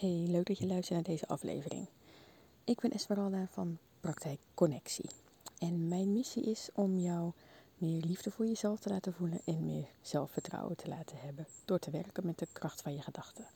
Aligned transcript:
Hey, 0.00 0.26
leuk 0.26 0.46
dat 0.46 0.58
je 0.58 0.66
luistert 0.66 0.94
naar 0.94 1.14
deze 1.14 1.26
aflevering. 1.26 1.86
Ik 2.64 2.80
ben 2.80 2.90
Esmeralda 2.90 3.48
van 3.50 3.78
Praktijk 4.00 4.38
Connectie. 4.54 5.10
En 5.58 5.88
mijn 5.88 6.12
missie 6.12 6.42
is 6.42 6.68
om 6.74 6.98
jou 6.98 7.32
meer 7.78 8.02
liefde 8.02 8.30
voor 8.30 8.46
jezelf 8.46 8.80
te 8.80 8.88
laten 8.88 9.12
voelen 9.12 9.40
en 9.44 9.64
meer 9.64 9.86
zelfvertrouwen 10.02 10.76
te 10.76 10.88
laten 10.88 11.16
hebben 11.20 11.46
door 11.64 11.78
te 11.78 11.90
werken 11.90 12.26
met 12.26 12.38
de 12.38 12.46
kracht 12.52 12.82
van 12.82 12.94
je 12.94 13.02
gedachten. 13.02 13.46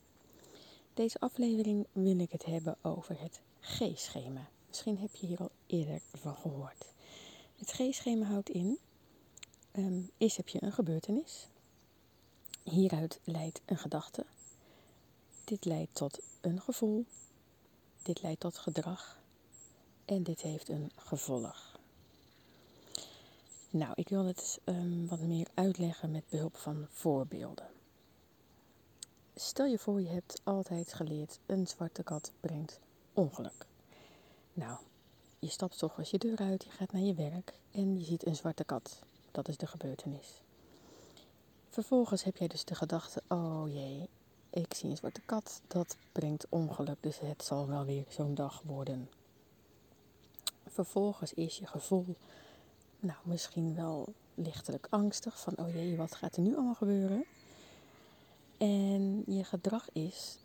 Deze 0.94 1.20
aflevering 1.20 1.86
wil 1.92 2.18
ik 2.18 2.32
het 2.32 2.44
hebben 2.44 2.76
over 2.82 3.20
het 3.20 3.40
G-schema. 3.60 4.48
Misschien 4.68 4.98
heb 4.98 5.14
je 5.14 5.26
hier 5.26 5.38
al 5.38 5.50
eerder 5.66 6.00
van 6.12 6.36
gehoord. 6.36 6.92
Het 7.56 7.70
G-schema 7.70 8.24
houdt 8.24 8.50
in, 8.50 8.78
um, 9.72 10.10
eerst 10.18 10.36
heb 10.36 10.48
je 10.48 10.62
een 10.62 10.72
gebeurtenis. 10.72 11.48
Hieruit 12.62 13.20
leidt 13.24 13.60
een 13.64 13.78
gedachte. 13.78 14.24
Dit 15.44 15.64
leidt 15.64 15.94
tot 15.94 16.20
een 16.40 16.60
gevoel. 16.60 17.04
Dit 18.02 18.22
leidt 18.22 18.40
tot 18.40 18.58
gedrag. 18.58 19.18
En 20.04 20.22
dit 20.22 20.40
heeft 20.40 20.68
een 20.68 20.90
gevolg. 20.96 21.78
Nou, 23.70 23.92
ik 23.94 24.08
wil 24.08 24.24
het 24.24 24.60
um, 24.64 25.08
wat 25.08 25.20
meer 25.20 25.48
uitleggen 25.54 26.10
met 26.10 26.28
behulp 26.28 26.56
van 26.56 26.86
voorbeelden. 26.90 27.66
Stel 29.34 29.66
je 29.66 29.78
voor, 29.78 30.00
je 30.00 30.08
hebt 30.08 30.40
altijd 30.44 30.92
geleerd: 30.92 31.38
een 31.46 31.66
zwarte 31.66 32.02
kat 32.02 32.32
brengt 32.40 32.80
ongeluk. 33.12 33.66
Nou, 34.52 34.78
je 35.38 35.48
stapt 35.48 35.78
toch 35.78 35.98
als 35.98 36.10
je 36.10 36.18
deur 36.18 36.38
uit, 36.38 36.64
je 36.64 36.70
gaat 36.70 36.92
naar 36.92 37.02
je 37.02 37.14
werk 37.14 37.54
en 37.70 37.98
je 37.98 38.04
ziet 38.04 38.26
een 38.26 38.36
zwarte 38.36 38.64
kat. 38.64 39.02
Dat 39.30 39.48
is 39.48 39.56
de 39.56 39.66
gebeurtenis. 39.66 40.40
Vervolgens 41.68 42.24
heb 42.24 42.36
jij 42.36 42.48
dus 42.48 42.64
de 42.64 42.74
gedachte: 42.74 43.22
oh 43.28 43.62
jee, 43.66 44.08
ik 44.54 44.74
zie 44.74 44.90
een 44.90 44.96
zwarte 44.96 45.20
kat, 45.20 45.60
dat 45.66 45.96
brengt 46.12 46.46
ongeluk, 46.48 46.96
dus 47.00 47.18
het 47.20 47.44
zal 47.44 47.66
wel 47.68 47.84
weer 47.84 48.04
zo'n 48.08 48.34
dag 48.34 48.62
worden. 48.64 49.10
Vervolgens 50.66 51.34
is 51.34 51.58
je 51.58 51.66
gevoel, 51.66 52.16
nou 53.00 53.18
misschien 53.22 53.74
wel 53.74 54.12
lichtelijk 54.34 54.86
angstig, 54.90 55.40
van 55.40 55.56
oh 55.56 55.72
jee, 55.74 55.96
wat 55.96 56.14
gaat 56.14 56.36
er 56.36 56.42
nu 56.42 56.54
allemaal 56.54 56.74
gebeuren? 56.74 57.24
En 58.58 59.22
je 59.26 59.44
gedrag 59.44 59.90
is 59.92 60.38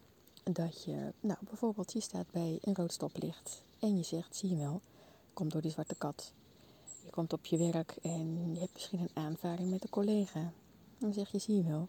dat 0.44 0.84
je, 0.84 1.14
nou 1.20 1.38
bijvoorbeeld 1.42 1.94
je 1.94 2.02
staat 2.02 2.32
bij 2.32 2.60
een 2.62 2.76
rood 2.76 2.94
stoplicht 2.94 3.64
en 3.80 3.98
je 3.98 4.04
zegt, 4.04 4.36
zie 4.36 4.50
je 4.50 4.58
wel, 4.58 4.82
komt 5.34 5.52
door 5.52 5.62
die 5.62 5.72
zwarte 5.72 5.96
kat. 5.96 6.34
Je 7.04 7.10
komt 7.10 7.34
op 7.34 7.46
je 7.46 7.58
werk 7.58 7.96
en 8.02 8.54
je 8.54 8.60
hebt 8.60 8.74
misschien 8.74 9.00
een 9.00 9.24
aanvaring 9.24 9.70
met 9.70 9.84
een 9.84 9.90
collega. 9.90 10.52
Dan 10.98 11.14
zeg 11.14 11.32
je, 11.32 11.40
zie 11.40 11.56
je 11.56 11.64
wel, 11.64 11.88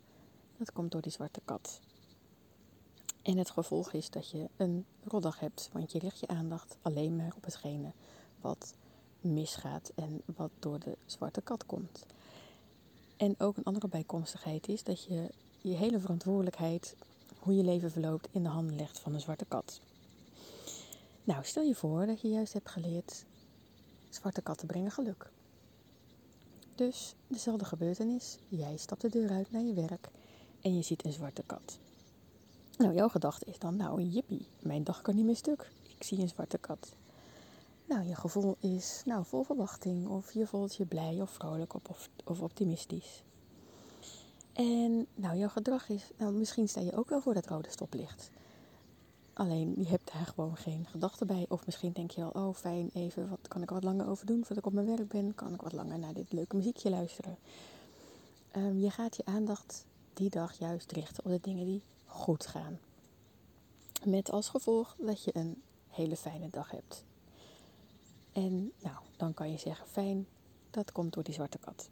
dat 0.56 0.72
komt 0.72 0.92
door 0.92 1.02
die 1.02 1.12
zwarte 1.12 1.40
kat. 1.44 1.80
En 3.22 3.38
het 3.38 3.50
gevolg 3.50 3.92
is 3.92 4.10
dat 4.10 4.30
je 4.30 4.48
een 4.56 4.84
roddag 5.04 5.40
hebt, 5.40 5.68
want 5.72 5.92
je 5.92 5.98
richt 5.98 6.20
je 6.20 6.28
aandacht 6.28 6.76
alleen 6.82 7.16
maar 7.16 7.32
op 7.36 7.44
hetgene 7.44 7.92
wat 8.40 8.74
misgaat 9.20 9.92
en 9.94 10.22
wat 10.36 10.50
door 10.58 10.78
de 10.78 10.96
zwarte 11.06 11.40
kat 11.40 11.66
komt. 11.66 12.06
En 13.16 13.34
ook 13.38 13.56
een 13.56 13.64
andere 13.64 13.88
bijkomstigheid 13.88 14.68
is 14.68 14.82
dat 14.82 15.04
je 15.04 15.30
je 15.60 15.74
hele 15.74 15.98
verantwoordelijkheid, 15.98 16.96
hoe 17.38 17.56
je 17.56 17.64
leven 17.64 17.90
verloopt, 17.90 18.28
in 18.30 18.42
de 18.42 18.48
handen 18.48 18.76
legt 18.76 18.98
van 18.98 19.14
een 19.14 19.20
zwarte 19.20 19.44
kat. 19.44 19.80
Nou, 21.24 21.44
stel 21.44 21.62
je 21.62 21.74
voor 21.74 22.06
dat 22.06 22.20
je 22.20 22.28
juist 22.28 22.52
hebt 22.52 22.70
geleerd, 22.70 23.24
zwarte 24.08 24.42
katten 24.42 24.66
brengen 24.66 24.90
geluk. 24.90 25.30
Dus 26.74 27.14
dezelfde 27.26 27.64
gebeurtenis, 27.64 28.38
jij 28.48 28.76
stapt 28.76 29.00
de 29.00 29.08
deur 29.08 29.30
uit 29.30 29.50
naar 29.50 29.62
je 29.62 29.74
werk 29.74 30.08
en 30.60 30.76
je 30.76 30.82
ziet 30.82 31.04
een 31.04 31.12
zwarte 31.12 31.42
kat. 31.46 31.78
Nou, 32.80 32.94
jouw 32.94 33.08
gedachte 33.08 33.44
is 33.44 33.58
dan, 33.58 33.76
nou 33.76 34.02
jippie, 34.02 34.46
mijn 34.62 34.84
dag 34.84 35.02
kan 35.02 35.14
niet 35.14 35.24
meer 35.24 35.36
stuk. 35.36 35.70
Ik 35.96 36.02
zie 36.02 36.18
een 36.18 36.28
zwarte 36.28 36.58
kat. 36.58 36.92
Nou, 37.84 38.06
je 38.06 38.14
gevoel 38.14 38.56
is 38.60 39.02
nou, 39.04 39.24
vol 39.24 39.42
verwachting 39.42 40.08
of 40.08 40.32
je 40.32 40.46
voelt 40.46 40.74
je 40.74 40.84
blij 40.84 41.20
of 41.20 41.30
vrolijk 41.30 41.74
of, 41.74 42.08
of 42.24 42.40
optimistisch. 42.40 43.22
En 44.52 45.06
nou, 45.14 45.36
jouw 45.36 45.48
gedrag 45.48 45.88
is, 45.88 46.10
nou, 46.16 46.32
misschien 46.32 46.68
sta 46.68 46.80
je 46.80 46.96
ook 46.96 47.08
wel 47.08 47.20
voor 47.20 47.34
dat 47.34 47.46
rode 47.46 47.70
stoplicht. 47.70 48.30
Alleen 49.32 49.74
je 49.76 49.88
hebt 49.88 50.12
daar 50.12 50.26
gewoon 50.26 50.56
geen 50.56 50.86
gedachten 50.90 51.26
bij. 51.26 51.46
Of 51.48 51.66
misschien 51.66 51.92
denk 51.92 52.10
je 52.10 52.20
wel, 52.20 52.30
oh 52.30 52.54
fijn, 52.54 52.90
even, 52.94 53.28
wat 53.28 53.48
kan 53.48 53.62
ik 53.62 53.70
wat 53.70 53.84
langer 53.84 54.08
over 54.08 54.26
doen 54.26 54.38
voordat 54.38 54.58
ik 54.58 54.66
op 54.66 54.72
mijn 54.72 54.96
werk 54.96 55.08
ben? 55.08 55.34
Kan 55.34 55.54
ik 55.54 55.60
wat 55.60 55.72
langer 55.72 55.98
naar 55.98 56.14
dit 56.14 56.32
leuke 56.32 56.56
muziekje 56.56 56.90
luisteren? 56.90 57.36
Um, 58.56 58.78
je 58.78 58.90
gaat 58.90 59.16
je 59.16 59.24
aandacht 59.24 59.84
die 60.14 60.30
dag 60.30 60.58
juist 60.58 60.92
richten 60.92 61.24
op 61.24 61.30
de 61.30 61.40
dingen 61.42 61.64
die 61.66 61.82
goed 62.10 62.46
gaan. 62.46 62.78
Met 64.04 64.30
als 64.30 64.48
gevolg 64.48 64.96
dat 64.98 65.24
je 65.24 65.36
een 65.36 65.62
hele 65.88 66.16
fijne 66.16 66.50
dag 66.50 66.70
hebt. 66.70 67.04
En 68.32 68.72
nou, 68.78 68.96
dan 69.16 69.34
kan 69.34 69.50
je 69.50 69.58
zeggen, 69.58 69.86
fijn, 69.86 70.26
dat 70.70 70.92
komt 70.92 71.12
door 71.12 71.22
die 71.22 71.34
zwarte 71.34 71.58
kat. 71.58 71.90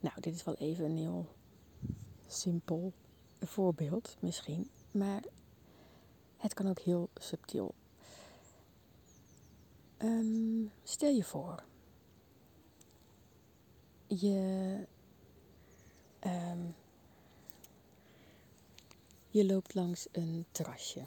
Nou, 0.00 0.20
dit 0.20 0.34
is 0.34 0.44
wel 0.44 0.54
even 0.54 0.84
een 0.84 0.96
heel 0.96 1.26
simpel 2.26 2.92
voorbeeld 3.40 4.16
misschien, 4.20 4.70
maar 4.90 5.22
het 6.36 6.54
kan 6.54 6.68
ook 6.68 6.78
heel 6.78 7.08
subtiel. 7.14 7.74
Um, 9.98 10.72
stel 10.82 11.10
je 11.10 11.24
voor, 11.24 11.64
je 14.06 14.86
um, 16.20 16.74
je 19.30 19.46
loopt 19.46 19.74
langs 19.74 20.06
een 20.12 20.44
terrasje. 20.50 21.00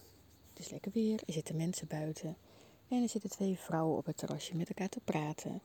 Het 0.49 0.59
is 0.59 0.69
lekker 0.69 0.91
weer, 0.91 1.21
er 1.25 1.33
zitten 1.33 1.55
mensen 1.55 1.87
buiten. 1.87 2.37
En 2.87 3.01
er 3.01 3.09
zitten 3.09 3.29
twee 3.29 3.57
vrouwen 3.57 3.97
op 3.97 4.05
het 4.05 4.17
terrasje 4.17 4.55
met 4.55 4.67
elkaar 4.67 4.89
te 4.89 4.99
praten. 4.99 5.61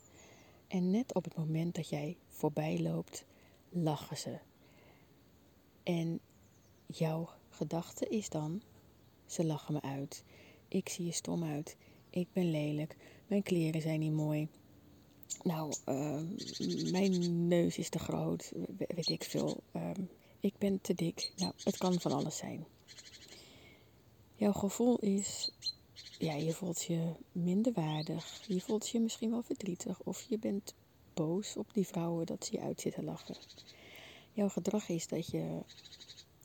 En 0.68 0.90
net 0.90 1.14
op 1.14 1.24
het 1.24 1.36
moment 1.36 1.74
dat 1.74 1.88
jij 1.88 2.16
voorbij 2.28 2.80
loopt, 2.80 3.24
lachen 3.68 4.16
ze. 4.16 4.38
En 5.82 6.20
jouw 6.86 7.28
gedachte 7.48 8.08
is 8.08 8.28
dan: 8.28 8.62
ze 9.26 9.44
lachen 9.44 9.74
me 9.74 9.82
uit. 9.82 10.24
Ik 10.68 10.88
zie 10.88 11.04
je 11.04 11.12
stom 11.12 11.44
uit. 11.44 11.76
Ik 12.10 12.28
ben 12.32 12.50
lelijk. 12.50 12.96
Mijn 13.26 13.42
kleren 13.42 13.80
zijn 13.80 14.00
niet 14.00 14.12
mooi. 14.12 14.48
Nou, 15.42 15.74
uh, 15.88 16.20
mijn 16.90 17.48
neus 17.48 17.78
is 17.78 17.88
te 17.88 17.98
groot. 17.98 18.52
Weet 18.76 19.08
ik 19.08 19.24
veel. 19.24 19.62
Uh, 19.76 19.90
ik 20.46 20.58
ben 20.58 20.80
te 20.80 20.94
dik. 20.94 21.32
Nou, 21.36 21.52
het 21.64 21.76
kan 21.76 22.00
van 22.00 22.12
alles 22.12 22.36
zijn. 22.36 22.66
Jouw 24.34 24.52
gevoel 24.52 24.98
is, 24.98 25.50
ja, 26.18 26.34
je 26.34 26.52
voelt 26.52 26.82
je 26.82 27.12
minder 27.32 27.72
waardig. 27.72 28.44
Je 28.46 28.60
voelt 28.60 28.88
je 28.88 29.00
misschien 29.00 29.30
wel 29.30 29.42
verdrietig 29.42 30.00
of 30.00 30.26
je 30.28 30.38
bent 30.38 30.74
boos 31.14 31.56
op 31.56 31.66
die 31.72 31.86
vrouwen 31.86 32.26
dat 32.26 32.44
ze 32.44 32.52
je 32.52 32.60
uit 32.60 32.80
zitten 32.80 33.04
lachen. 33.04 33.36
Jouw 34.32 34.48
gedrag 34.48 34.88
is 34.88 35.08
dat 35.08 35.26
je 35.26 35.60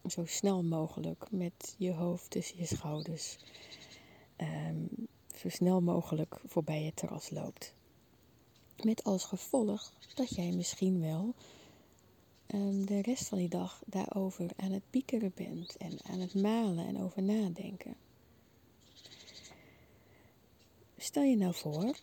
zo 0.10 0.26
snel 0.26 0.64
mogelijk 0.64 1.32
met 1.32 1.76
je 1.78 1.94
hoofd 1.94 2.30
tussen 2.30 2.58
je 2.58 2.66
schouders 2.66 3.38
um, 4.38 5.08
zo 5.36 5.50
snel 5.50 5.82
mogelijk 5.82 6.40
voorbij 6.46 6.84
het 6.84 6.96
terras 6.96 7.30
loopt. 7.30 7.74
Met 8.84 9.04
als 9.04 9.24
gevolg 9.24 9.94
dat 10.16 10.36
jij 10.36 10.52
misschien 10.52 11.02
wel 11.02 11.36
um, 12.54 12.86
de 12.86 13.02
rest 13.02 13.28
van 13.28 13.38
die 13.38 13.50
dag 13.50 13.82
daarover 13.86 14.50
aan 14.56 14.72
het 14.72 14.84
piekeren 14.90 15.32
bent 15.36 15.78
en 15.78 15.98
aan 16.04 16.20
het 16.20 16.34
malen 16.34 16.88
en 16.88 17.02
over 17.02 17.24
nadenken. 17.24 17.96
Stel 20.98 21.24
je 21.24 21.38
nou 21.38 21.54
voor 21.54 21.96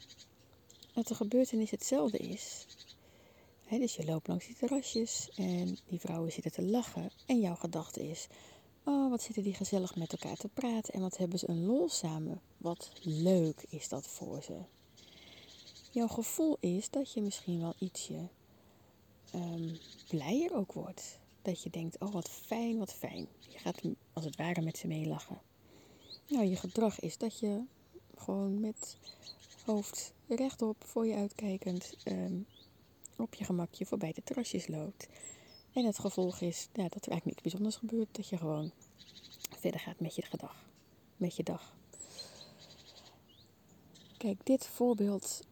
dat 0.92 1.06
de 1.06 1.14
gebeurtenis 1.14 1.70
hetzelfde 1.70 2.18
is. 2.18 2.66
dus 3.68 3.96
je 3.96 4.04
loopt 4.04 4.28
langs 4.28 4.46
die 4.46 4.56
terrasjes 4.56 5.30
en 5.36 5.78
die 5.88 6.00
vrouwen 6.00 6.32
zitten 6.32 6.52
te 6.52 6.62
lachen 6.62 7.10
en 7.26 7.40
jouw 7.40 7.54
gedachte 7.54 8.08
is: 8.08 8.26
Oh, 8.84 9.10
wat 9.10 9.22
zitten 9.22 9.42
die 9.42 9.54
gezellig 9.54 9.96
met 9.96 10.12
elkaar 10.12 10.36
te 10.36 10.48
praten 10.48 10.94
en 10.94 11.00
wat 11.00 11.16
hebben 11.16 11.38
ze 11.38 11.48
een 11.48 11.66
lol 11.66 11.88
samen. 11.88 12.40
Wat 12.56 12.90
leuk 13.02 13.64
is 13.68 13.88
dat 13.88 14.06
voor 14.06 14.42
ze. 14.42 14.58
Jouw 15.90 16.08
gevoel 16.08 16.56
is 16.60 16.90
dat 16.90 17.12
je 17.12 17.20
misschien 17.20 17.60
wel 17.60 17.74
ietsje 17.78 18.28
um, 19.34 19.78
blijer 20.08 20.54
ook 20.54 20.72
wordt. 20.72 21.18
Dat 21.42 21.62
je 21.62 21.70
denkt, 21.70 21.98
oh 21.98 22.12
wat 22.12 22.30
fijn, 22.30 22.78
wat 22.78 22.94
fijn. 22.94 23.26
Je 23.38 23.58
gaat 23.58 23.80
als 24.12 24.24
het 24.24 24.36
ware 24.36 24.60
met 24.60 24.78
ze 24.78 24.86
meelachen. 24.86 25.40
Nou, 26.28 26.44
je 26.44 26.56
gedrag 26.56 27.00
is 27.00 27.18
dat 27.18 27.38
je 27.38 27.62
gewoon 28.16 28.60
met 28.60 28.96
hoofd 29.64 30.12
rechtop 30.28 30.84
voor 30.84 31.06
je 31.06 31.14
uitkijkend 31.14 31.96
um, 32.04 32.46
op 33.16 33.34
je 33.34 33.44
gemakje 33.44 33.86
voorbij 33.86 34.12
de 34.12 34.22
terrasjes 34.24 34.66
loopt. 34.66 35.08
En 35.72 35.84
het 35.84 35.98
gevolg 35.98 36.40
is 36.40 36.68
ja, 36.72 36.82
dat 36.82 37.04
er 37.04 37.10
eigenlijk 37.10 37.24
niks 37.24 37.42
bijzonders 37.42 37.76
gebeurt. 37.76 38.16
Dat 38.16 38.28
je 38.28 38.36
gewoon 38.36 38.72
verder 39.58 39.80
gaat 39.80 40.00
met 40.00 40.14
je 40.14 40.22
gedag. 40.22 40.66
Met 41.16 41.36
je 41.36 41.42
dag. 41.42 41.76
Kijk, 44.16 44.46
dit 44.46 44.66
voorbeeld 44.66 45.46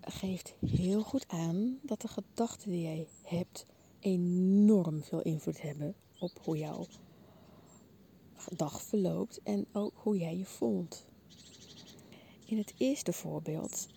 geeft 0.00 0.54
heel 0.66 1.02
goed 1.02 1.28
aan 1.28 1.78
dat 1.82 2.00
de 2.00 2.08
gedachten 2.08 2.70
die 2.70 2.82
jij 2.82 3.06
hebt 3.22 3.66
enorm 4.00 5.02
veel 5.02 5.22
invloed 5.22 5.62
hebben 5.62 5.94
op 6.18 6.40
hoe 6.44 6.58
jouw 6.58 6.86
dag 8.56 8.82
verloopt 8.82 9.40
en 9.42 9.66
ook 9.72 9.92
hoe 9.94 10.18
jij 10.18 10.36
je 10.36 10.46
voelt. 10.46 11.04
In 12.44 12.58
het 12.58 12.74
eerste 12.76 13.12
voorbeeld 13.12 13.88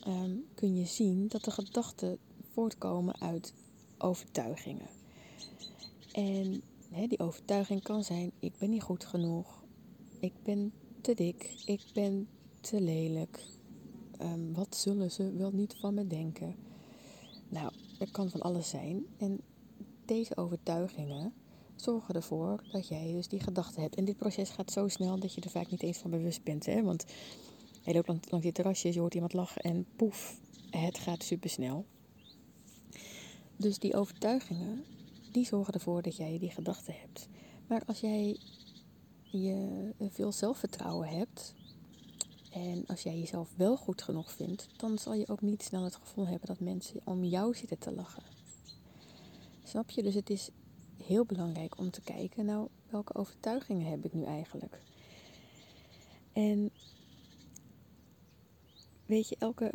ehm, 0.00 0.36
kun 0.54 0.76
je 0.76 0.86
zien 0.86 1.28
dat 1.28 1.44
de 1.44 1.50
gedachten 1.50 2.18
voortkomen 2.52 3.20
uit 3.20 3.54
overtuigingen. 3.98 4.88
En 6.12 6.62
die 7.08 7.18
overtuiging 7.18 7.82
kan 7.82 8.04
zijn: 8.04 8.32
ik 8.38 8.52
ben 8.58 8.70
niet 8.70 8.82
goed 8.82 9.04
genoeg, 9.04 9.64
ik 10.20 10.32
ben 10.42 10.72
te 11.00 11.14
dik, 11.14 11.62
ik 11.66 11.82
ben 11.92 12.28
te 12.60 12.80
lelijk. 12.80 13.44
Ehm, 14.18 14.52
wat 14.52 14.76
zullen 14.76 15.10
ze 15.10 15.32
wel 15.32 15.50
niet 15.50 15.76
van 15.80 15.94
me 15.94 16.06
denken? 16.06 16.56
Nou, 17.48 17.72
er 17.98 18.10
kan 18.10 18.30
van 18.30 18.40
alles 18.40 18.68
zijn. 18.68 19.06
En 19.18 19.40
deze 20.04 20.36
overtuigingen 20.36 21.32
zorgen 21.76 22.14
ervoor 22.14 22.62
dat 22.72 22.88
jij 22.88 23.12
dus 23.12 23.28
die 23.28 23.40
gedachten 23.40 23.82
hebt. 23.82 23.94
En 23.94 24.04
dit 24.04 24.16
proces 24.16 24.50
gaat 24.50 24.72
zo 24.72 24.88
snel 24.88 25.18
dat 25.18 25.34
je 25.34 25.40
er 25.40 25.50
vaak 25.50 25.70
niet 25.70 25.82
eens 25.82 25.98
van 25.98 26.10
bewust 26.10 26.42
bent. 26.42 26.66
Hè? 26.66 26.82
Want 26.82 27.04
je 27.82 27.92
loopt 27.92 28.08
langs, 28.08 28.30
langs 28.30 28.44
die 28.44 28.54
terrasjes, 28.54 28.94
je 28.94 29.00
hoort 29.00 29.14
iemand 29.14 29.32
lachen 29.32 29.62
en 29.62 29.86
poef, 29.96 30.40
het 30.70 30.98
gaat 30.98 31.22
supersnel. 31.22 31.84
Dus 33.56 33.78
die 33.78 33.96
overtuigingen, 33.96 34.84
die 35.32 35.46
zorgen 35.46 35.74
ervoor 35.74 36.02
dat 36.02 36.16
jij 36.16 36.38
die 36.38 36.50
gedachten 36.50 36.94
hebt. 37.00 37.28
Maar 37.66 37.82
als 37.86 38.00
jij 38.00 38.38
je 39.22 39.92
veel 40.10 40.32
zelfvertrouwen 40.32 41.08
hebt 41.08 41.54
en 42.54 42.86
als 42.86 43.02
jij 43.02 43.18
jezelf 43.18 43.52
wel 43.56 43.76
goed 43.76 44.02
genoeg 44.02 44.32
vindt, 44.32 44.68
dan 44.76 44.98
zal 44.98 45.14
je 45.14 45.28
ook 45.28 45.40
niet 45.40 45.62
snel 45.62 45.84
het 45.84 45.94
gevoel 45.94 46.26
hebben 46.26 46.48
dat 46.48 46.60
mensen 46.60 47.00
om 47.04 47.24
jou 47.24 47.54
zitten 47.54 47.78
te 47.78 47.92
lachen. 47.92 48.22
Snap 49.62 49.90
je? 49.90 50.02
Dus 50.02 50.14
het 50.14 50.30
is 50.30 50.50
heel 50.96 51.24
belangrijk 51.24 51.78
om 51.78 51.90
te 51.90 52.00
kijken, 52.00 52.44
nou, 52.44 52.68
welke 52.90 53.14
overtuigingen 53.14 53.90
heb 53.90 54.04
ik 54.04 54.12
nu 54.12 54.24
eigenlijk? 54.24 54.80
En 56.32 56.70
weet 59.06 59.28
je, 59.28 59.36
elke. 59.38 59.72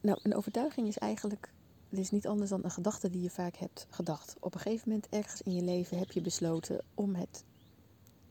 Nou, 0.00 0.18
een 0.22 0.36
overtuiging 0.36 0.86
is 0.86 0.98
eigenlijk. 0.98 1.52
Het 1.88 1.98
is 1.98 2.10
niet 2.10 2.26
anders 2.26 2.50
dan 2.50 2.64
een 2.64 2.70
gedachte 2.70 3.10
die 3.10 3.22
je 3.22 3.30
vaak 3.30 3.56
hebt 3.56 3.86
gedacht. 3.90 4.36
Op 4.40 4.54
een 4.54 4.60
gegeven 4.60 4.88
moment 4.88 5.08
ergens 5.08 5.42
in 5.42 5.54
je 5.54 5.62
leven 5.62 5.98
heb 5.98 6.12
je 6.12 6.20
besloten 6.20 6.84
om 6.94 7.14
het 7.14 7.44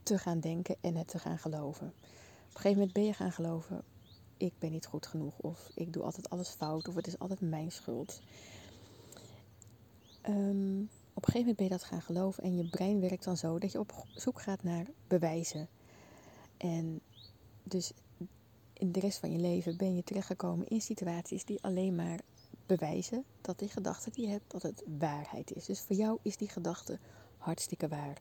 te 0.02 0.18
gaan 0.18 0.40
denken 0.40 0.76
en 0.80 0.96
het 0.96 1.08
te 1.08 1.18
gaan 1.18 1.38
geloven. 1.38 1.92
Op 2.50 2.56
een 2.56 2.60
gegeven 2.60 2.78
moment 2.78 2.92
ben 2.92 3.04
je 3.04 3.12
gaan 3.12 3.32
geloven: 3.32 3.82
ik 4.36 4.52
ben 4.58 4.72
niet 4.72 4.86
goed 4.86 5.06
genoeg, 5.06 5.38
of 5.38 5.70
ik 5.74 5.92
doe 5.92 6.02
altijd 6.02 6.30
alles 6.30 6.48
fout, 6.48 6.88
of 6.88 6.94
het 6.94 7.06
is 7.06 7.18
altijd 7.18 7.40
mijn 7.40 7.72
schuld. 7.72 8.20
Um, 10.28 10.88
op 11.14 11.26
een 11.26 11.32
gegeven 11.32 11.38
moment 11.40 11.56
ben 11.56 11.64
je 11.64 11.72
dat 11.72 11.84
gaan 11.84 12.02
geloven 12.02 12.42
en 12.42 12.56
je 12.56 12.68
brein 12.68 13.00
werkt 13.00 13.24
dan 13.24 13.36
zo 13.36 13.58
dat 13.58 13.72
je 13.72 13.78
op 13.78 14.04
zoek 14.14 14.40
gaat 14.40 14.62
naar 14.62 14.86
bewijzen. 15.08 15.68
En 16.56 17.00
dus 17.62 17.92
in 18.72 18.92
de 18.92 19.00
rest 19.00 19.18
van 19.18 19.32
je 19.32 19.38
leven 19.38 19.76
ben 19.76 19.94
je 19.94 20.04
terechtgekomen 20.04 20.68
in 20.68 20.80
situaties 20.80 21.44
die 21.44 21.62
alleen 21.62 21.94
maar 21.94 22.20
bewijzen 22.66 23.24
dat 23.40 23.58
die 23.58 23.68
gedachte 23.68 24.10
die 24.10 24.24
je 24.26 24.30
hebt, 24.30 24.50
dat 24.50 24.62
het 24.62 24.82
waarheid 24.98 25.54
is. 25.54 25.64
Dus 25.64 25.80
voor 25.80 25.96
jou 25.96 26.18
is 26.22 26.36
die 26.36 26.48
gedachte 26.48 26.98
hartstikke 27.36 27.88
waar. 27.88 28.20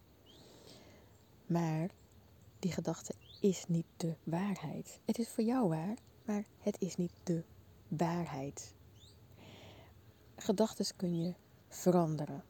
Maar 1.46 1.90
die 2.60 2.72
gedachte 2.72 3.14
is 3.40 3.66
niet 3.68 3.86
de 3.98 4.16
waarheid. 4.24 5.00
Het 5.06 5.20
is 5.20 5.30
voor 5.30 5.44
jou 5.44 5.70
waar, 5.70 5.98
maar 6.26 6.44
het 6.60 6.76
is 6.80 6.96
niet 6.96 7.14
de 7.24 7.44
waarheid. 7.88 8.74
Gedachten 10.36 10.86
kun 10.96 11.22
je 11.22 11.34
veranderen 11.68 12.44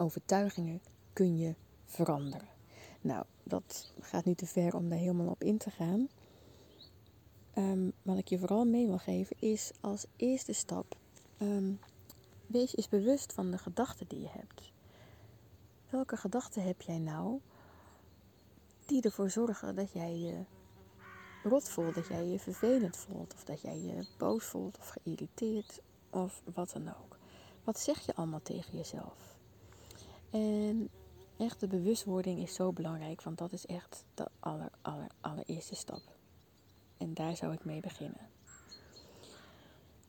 overtuigingen 0.00 0.80
kun 1.12 1.38
je 1.38 1.54
veranderen. 1.84 2.48
Nou, 3.00 3.24
dat 3.42 3.92
gaat 4.00 4.24
niet 4.24 4.38
te 4.38 4.46
ver 4.46 4.74
om 4.74 4.88
daar 4.88 4.98
helemaal 4.98 5.26
op 5.26 5.42
in 5.42 5.58
te 5.58 5.70
gaan. 5.70 6.08
Um, 7.54 7.92
wat 8.02 8.18
ik 8.18 8.28
je 8.28 8.38
vooral 8.38 8.64
mee 8.64 8.86
wil 8.86 8.98
geven 8.98 9.36
is 9.38 9.70
als 9.80 10.06
eerste 10.16 10.52
stap: 10.52 10.96
um, 11.38 11.80
wees 12.46 12.76
eens 12.76 12.88
bewust 12.88 13.32
van 13.32 13.50
de 13.50 13.58
gedachten 13.58 14.06
die 14.08 14.20
je 14.20 14.28
hebt. 14.28 14.72
Welke 15.90 16.16
gedachten 16.16 16.62
heb 16.62 16.82
jij 16.82 16.98
nou 16.98 17.40
die 18.90 19.02
ervoor 19.02 19.30
zorgen 19.30 19.74
dat 19.74 19.92
jij 19.92 20.18
je 20.18 20.44
rot 21.42 21.68
voelt, 21.68 21.94
dat 21.94 22.06
jij 22.06 22.26
je 22.26 22.38
vervelend 22.38 22.96
voelt, 22.96 23.34
of 23.34 23.44
dat 23.44 23.60
jij 23.60 23.78
je 23.78 24.06
boos 24.18 24.44
voelt 24.44 24.78
of 24.78 24.88
geïrriteerd 24.88 25.80
of 26.10 26.42
wat 26.54 26.70
dan 26.70 26.88
ook? 26.88 27.18
Wat 27.64 27.78
zeg 27.78 28.06
je 28.06 28.14
allemaal 28.14 28.42
tegen 28.42 28.76
jezelf? 28.76 29.36
En 30.30 30.90
echt 31.36 31.60
de 31.60 31.66
bewustwording 31.66 32.38
is 32.38 32.54
zo 32.54 32.72
belangrijk, 32.72 33.22
want 33.22 33.38
dat 33.38 33.52
is 33.52 33.66
echt 33.66 34.04
de 34.14 34.26
aller, 34.40 34.70
aller, 34.80 35.10
allereerste 35.20 35.74
stap. 35.74 36.02
En 36.96 37.14
daar 37.14 37.36
zou 37.36 37.52
ik 37.52 37.64
mee 37.64 37.80
beginnen. 37.80 38.28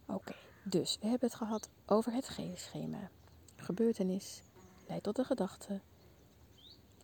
Oké, 0.06 0.36
dus 0.64 0.98
we 1.02 1.08
hebben 1.08 1.30
het 1.30 1.38
gehad 1.38 1.70
over 1.86 2.14
het 2.14 2.38
schema. 2.56 3.10
Gebeurtenis 3.56 4.42
leidt 4.88 5.04
tot 5.04 5.18
een 5.18 5.26
gedachte, 5.26 5.80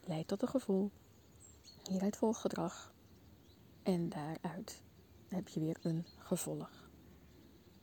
leidt 0.06 0.27
tot 0.27 0.41
een 0.41 0.47
gevoel, 0.47 0.91
hieruit 1.87 2.17
volgt 2.17 2.39
gedrag 2.39 2.93
en 3.83 4.09
daaruit 4.09 4.81
heb 5.27 5.47
je 5.47 5.59
weer 5.59 5.77
een 5.81 6.05
gevolg. 6.17 6.89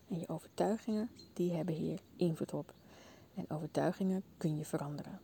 En 0.09 0.19
je 0.19 0.29
overtuigingen, 0.29 1.11
die 1.33 1.53
hebben 1.53 1.75
hier 1.75 2.01
invloed 2.17 2.53
op. 2.53 2.75
En 3.35 3.51
overtuigingen 3.51 4.23
kun 4.37 4.57
je 4.57 4.65
veranderen. 4.65 5.21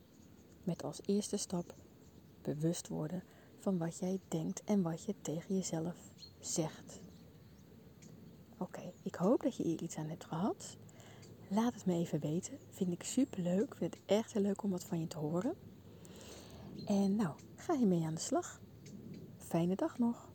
Met 0.63 0.83
als 0.83 0.99
eerste 1.05 1.37
stap 1.37 1.75
bewust 2.41 2.87
worden 2.87 3.23
van 3.59 3.77
wat 3.77 3.97
jij 3.97 4.19
denkt 4.27 4.63
en 4.63 4.81
wat 4.81 5.03
je 5.03 5.15
tegen 5.21 5.55
jezelf 5.55 6.11
zegt. 6.39 6.99
Oké, 8.57 8.91
ik 9.03 9.15
hoop 9.15 9.43
dat 9.43 9.55
je 9.55 9.63
hier 9.63 9.81
iets 9.81 9.97
aan 9.97 10.09
hebt 10.09 10.25
gehad. 10.25 10.77
Laat 11.47 11.73
het 11.73 11.85
me 11.85 11.93
even 11.93 12.19
weten. 12.19 12.59
Vind 12.69 12.91
ik 12.91 13.03
super 13.03 13.41
leuk. 13.41 13.75
Vind 13.75 13.93
het 13.93 14.03
echt 14.05 14.33
heel 14.33 14.41
leuk 14.41 14.63
om 14.63 14.71
wat 14.71 14.83
van 14.83 14.99
je 14.99 15.07
te 15.07 15.17
horen. 15.17 15.55
En 16.85 17.15
nou, 17.15 17.35
ga 17.55 17.73
je 17.73 17.85
mee 17.85 18.05
aan 18.05 18.13
de 18.13 18.21
slag. 18.21 18.61
Fijne 19.51 19.75
dag 19.75 19.97
nog. 19.99 20.30